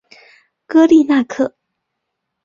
[0.67, 1.55] 戈利纳克。